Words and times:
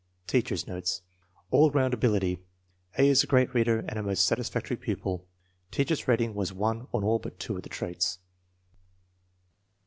Teacher's 0.25 0.65
notes. 0.65 1.03
All 1.51 1.69
round 1.69 1.93
ability." 1.93 2.39
A. 2.97 3.07
is 3.07 3.23
a 3.23 3.27
great 3.27 3.53
reader 3.53 3.85
and 3.87 3.99
a 3.99 4.01
most 4.01 4.25
satisfactory 4.25 4.75
pupil." 4.75 5.27
Teacher's 5.69 6.07
rating 6.07 6.33
was 6.33 6.51
1 6.51 6.87
on 6.91 7.03
all 7.03 7.19
but 7.19 7.37
two 7.39 7.55
of 7.55 7.61
the 7.61 7.69
traits. 7.69 8.17